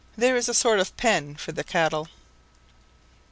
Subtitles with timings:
[0.17, 2.07] There is a sort of pen for the cattle.